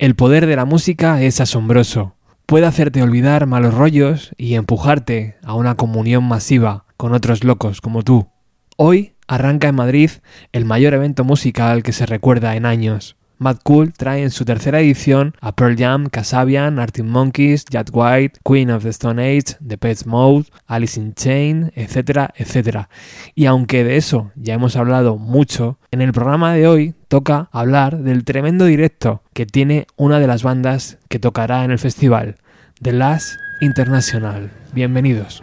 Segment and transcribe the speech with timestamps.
[0.00, 2.16] El poder de la música es asombroso.
[2.46, 8.02] Puede hacerte olvidar malos rollos y empujarte a una comunión masiva con otros locos como
[8.02, 8.26] tú.
[8.78, 10.10] Hoy arranca en Madrid
[10.52, 13.18] el mayor evento musical que se recuerda en años.
[13.40, 18.38] Mad Cool trae en su tercera edición a Pearl Jam, Kasabian, Arctic Monkeys, Jack White,
[18.44, 22.90] Queen of the Stone Age, The Pets Mode, Alice in Chain, etcétera, etcétera.
[23.34, 28.00] Y aunque de eso ya hemos hablado mucho, en el programa de hoy toca hablar
[28.00, 32.36] del tremendo directo que tiene una de las bandas que tocará en el festival,
[32.82, 34.50] The Last International.
[34.74, 35.42] Bienvenidos.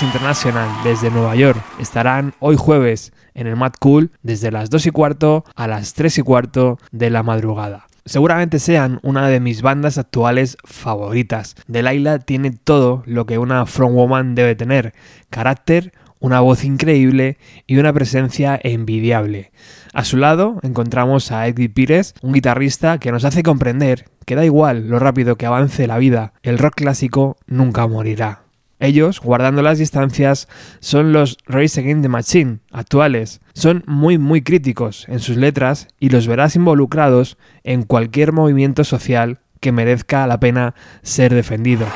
[0.00, 4.90] International desde Nueva York estarán hoy jueves en el Mad Cool desde las 2 y
[4.90, 7.86] cuarto a las 3 y cuarto de la madrugada.
[8.06, 11.56] Seguramente sean una de mis bandas actuales favoritas.
[11.66, 14.94] Delilah tiene todo lo que una frontwoman debe tener:
[15.28, 17.36] carácter, una voz increíble
[17.66, 19.52] y una presencia envidiable.
[19.92, 24.44] A su lado encontramos a Eddie Pires, un guitarrista que nos hace comprender que da
[24.44, 28.41] igual lo rápido que avance la vida, el rock clásico nunca morirá.
[28.82, 30.48] Ellos, guardando las distancias,
[30.80, 33.40] son los Race Against the Machine actuales.
[33.54, 39.38] Son muy muy críticos en sus letras y los verás involucrados en cualquier movimiento social
[39.60, 41.86] que merezca la pena ser defendido.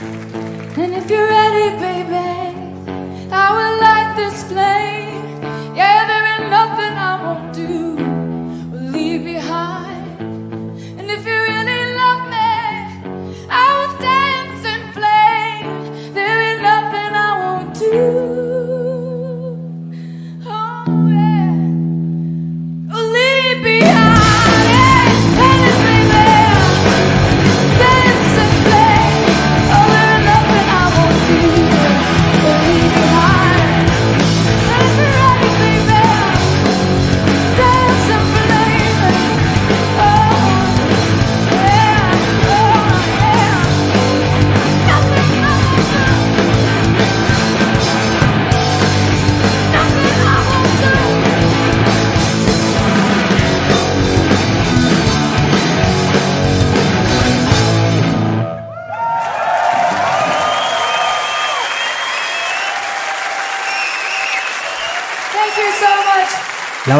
[0.00, 0.49] La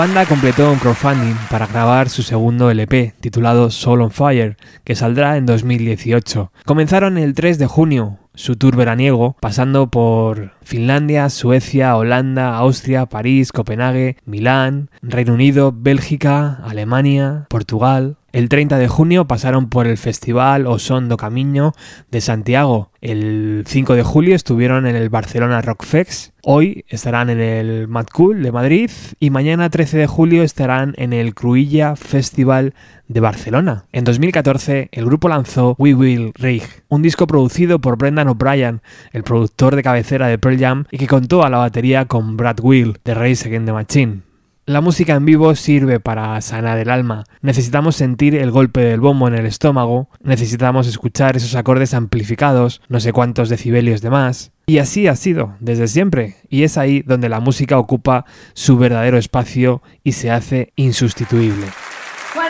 [0.00, 5.37] banda completó un crowdfunding para grabar su segundo LP, titulado Soul on Fire, que saldrá
[5.37, 6.50] en 2018.
[6.64, 13.52] Comenzaron el 3 de junio su tour veraniego, pasando por Finlandia, Suecia, Holanda, Austria, París,
[13.52, 18.16] Copenhague, Milán, Reino Unido, Bélgica, Alemania, Portugal.
[18.33, 21.75] El 30 de junio pasaron por el festival Osondo Camino
[22.13, 22.93] de Santiago.
[23.01, 26.33] El 5 de julio estuvieron en el Barcelona Rock Fest.
[26.45, 31.13] Hoy estarán en el Mad Cool de Madrid y mañana 13 de julio estarán en
[31.13, 32.75] el Cruilla Festival
[33.09, 33.87] de Barcelona.
[33.91, 38.81] En 2014 el grupo lanzó We Will Rig, un disco producido por Brendan O'Brien,
[39.13, 42.61] el productor de cabecera de Pearl Jam y que contó a la batería con Brad
[42.63, 44.30] Will de Race Against the Machine.
[44.71, 47.25] La música en vivo sirve para sanar el alma.
[47.43, 53.00] Necesitamos sentir el golpe del bombo en el estómago, necesitamos escuchar esos acordes amplificados, no
[53.00, 54.53] sé cuántos decibelios de más.
[54.67, 59.19] Y así ha sido, desde siempre, y es ahí donde la música ocupa su verdadero
[59.19, 61.67] espacio y se hace insustituible.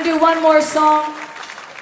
[0.05, 1.05] do one more song.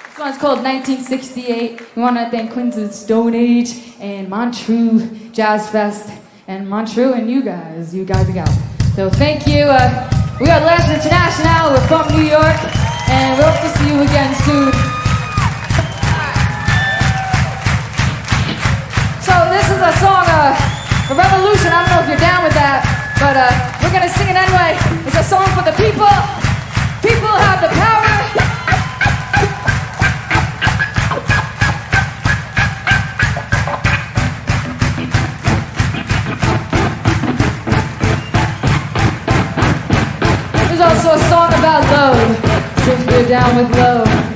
[0.07, 1.81] This one's called 1968.
[1.97, 6.11] We want to thank Queens Stone Age and Montreux Jazz Fest
[6.47, 7.93] and Montreux and you guys.
[7.93, 8.57] You guys are out.
[8.95, 9.65] So thank you.
[9.65, 11.75] Uh, we are Last International.
[11.75, 12.55] We're from New York,
[13.11, 14.71] and we hope to see you again soon.
[19.19, 21.75] So this is a song, uh, a revolution.
[21.75, 22.87] I don't know if you're down with that,
[23.19, 23.51] but uh,
[23.83, 24.79] we're gonna sing it anyway.
[25.03, 26.07] It's a song for the people.
[27.03, 27.98] People have the power.
[43.29, 44.28] Down with love.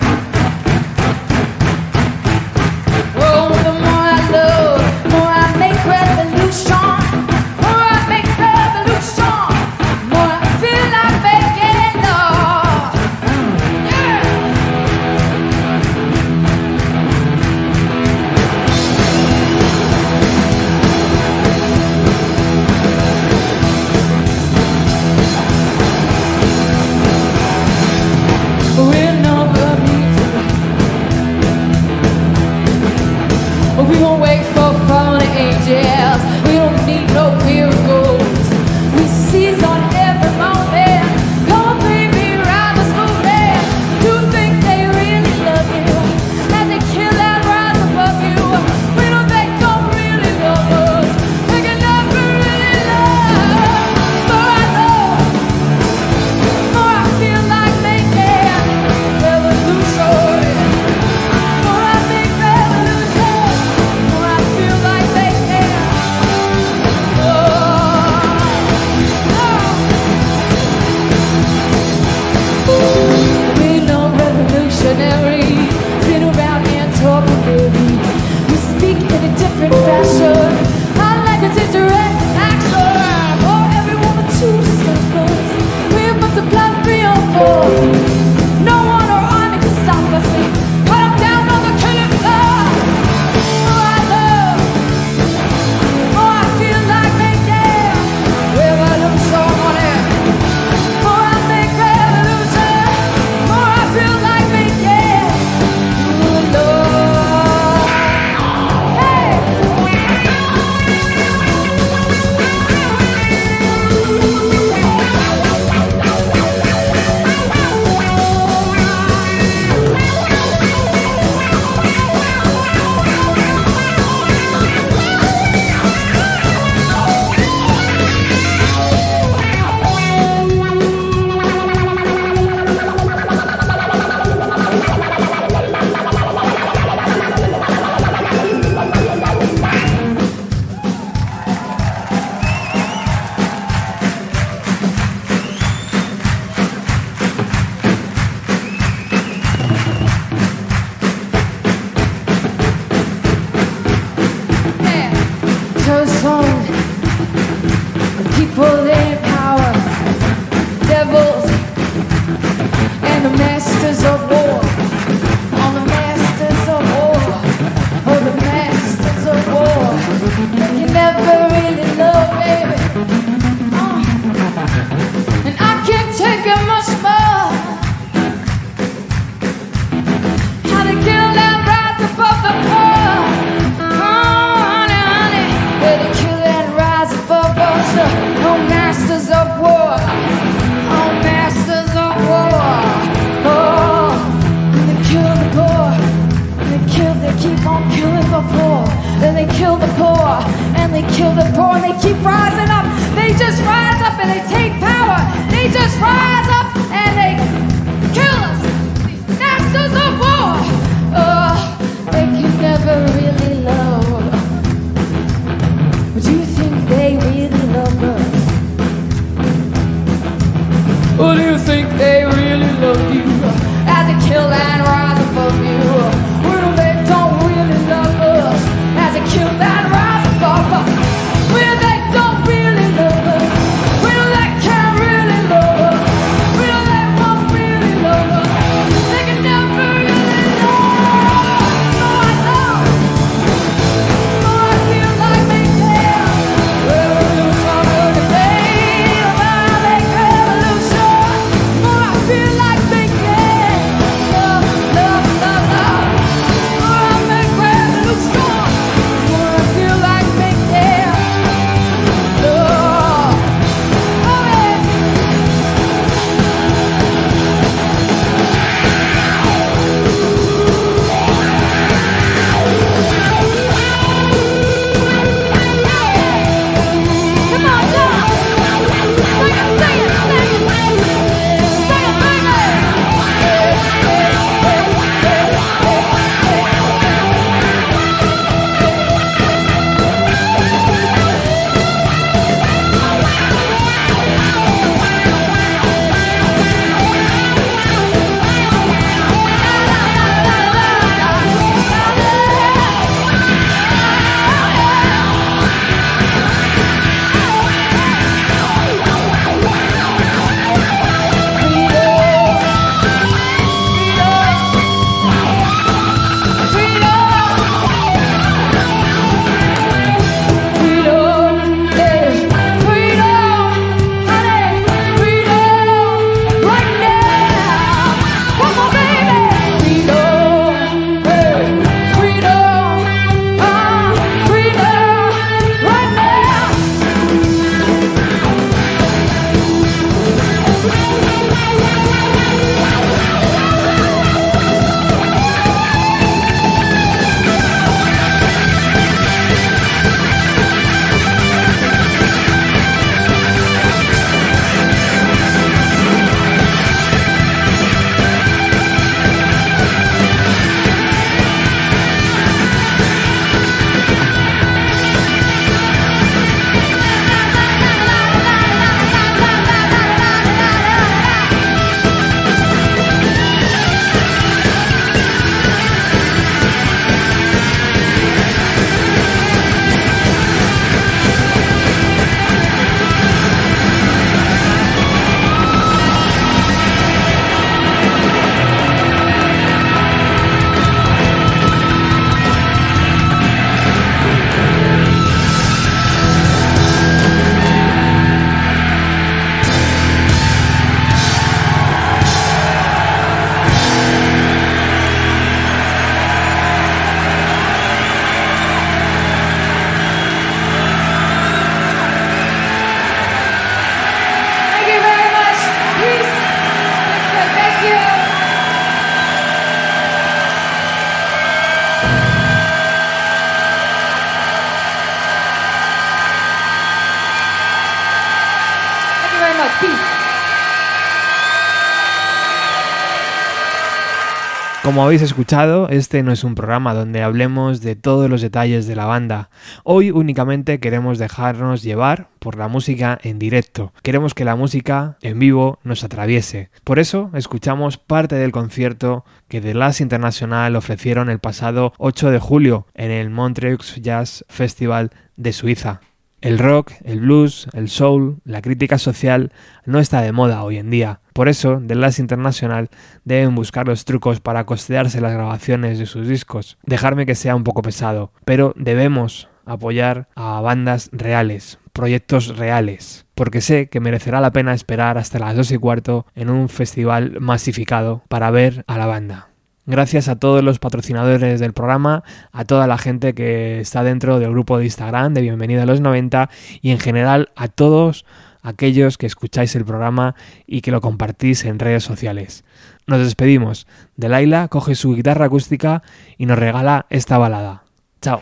[434.94, 438.96] Como habéis escuchado, este no es un programa donde hablemos de todos los detalles de
[438.96, 439.50] la banda.
[439.84, 443.92] Hoy únicamente queremos dejarnos llevar por la música en directo.
[444.03, 446.70] Queremos que la música en vivo nos atraviese.
[446.84, 452.38] Por eso escuchamos parte del concierto que The Last International ofrecieron el pasado 8 de
[452.38, 456.01] julio en el Montreux Jazz Festival de Suiza.
[456.44, 459.53] El rock, el blues, el soul, la crítica social
[459.86, 461.22] no está de moda hoy en día.
[461.32, 462.90] Por eso, The Last International
[463.24, 466.77] deben buscar los trucos para costearse las grabaciones de sus discos.
[466.86, 473.62] Dejarme que sea un poco pesado, pero debemos apoyar a bandas reales, proyectos reales, porque
[473.62, 478.22] sé que merecerá la pena esperar hasta las 2 y cuarto en un festival masificado
[478.27, 479.52] para ver a la banda.
[479.85, 484.51] Gracias a todos los patrocinadores del programa, a toda la gente que está dentro del
[484.51, 486.50] grupo de Instagram de Bienvenida a los 90
[486.81, 488.25] y en general a todos
[488.61, 492.63] aquellos que escucháis el programa y que lo compartís en redes sociales.
[493.07, 493.85] Nos despedimos.
[494.15, 496.01] Delaila coge su guitarra acústica
[496.37, 497.83] y nos regala esta balada.
[498.22, 498.41] Chao.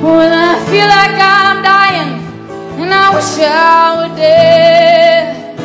[0.00, 2.22] When I feel like I'm dying
[2.80, 5.58] and I wish I were dead.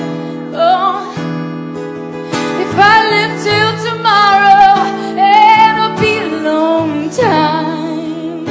[0.56, 1.14] Oh,
[2.64, 8.46] if I live till tomorrow, it'll be a long time.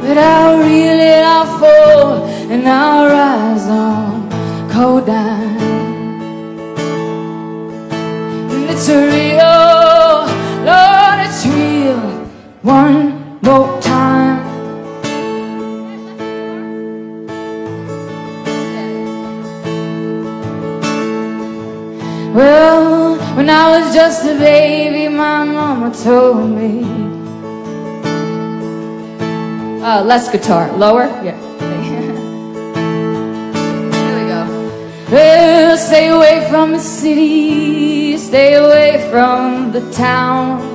[0.00, 4.30] But I'll reel it, I'll fall, and I'll rise on
[4.72, 5.56] cold down.
[8.52, 9.75] And it's a real
[12.66, 14.44] one more time.
[22.34, 26.82] Well, when I was just a baby, my mama told me.
[29.80, 31.38] Uh, less guitar, lower, yeah.
[34.16, 34.42] We go.
[35.12, 40.65] Well, stay away from the city, stay away from the town.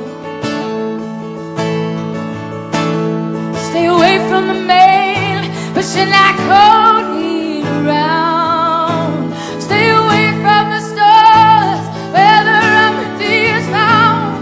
[4.31, 5.41] From the mail,
[5.73, 9.27] pushing that codeine around.
[9.59, 11.83] Stay away from the stores
[12.15, 14.39] where the remedy is found.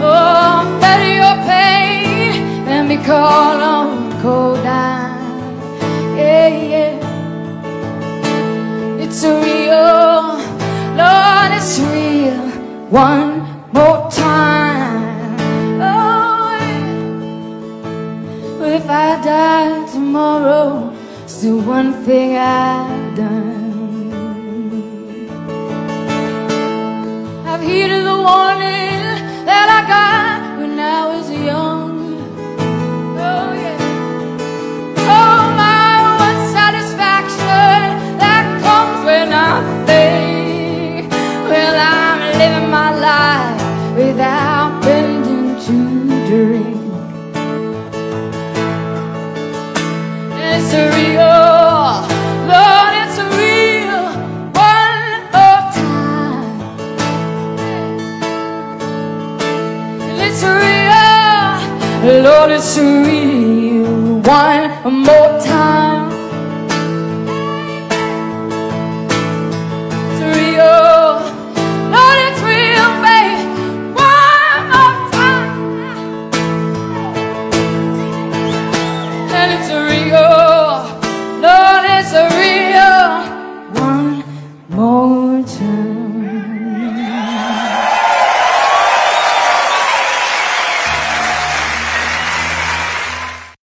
[0.00, 5.58] Oh, better your pain than be called on cold down.
[6.16, 6.94] Yeah, yeah.
[9.02, 10.38] It's a real,
[11.00, 12.46] Lord, it's real.
[12.90, 13.47] One
[20.12, 20.92] die
[21.26, 23.68] is the one thing I've done.
[27.46, 30.27] I've heeded the warning that I got
[50.58, 51.08] it's a real.
[64.88, 66.07] One more time.